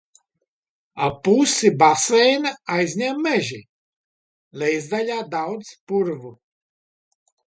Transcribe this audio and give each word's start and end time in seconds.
Ap 1.07 1.19
pusi 1.27 1.69
baseina 1.83 2.53
aizņem 2.77 3.21
meži, 3.27 3.59
lejasdaļā 4.63 5.19
daudz 5.35 5.69
purvu. 5.91 6.33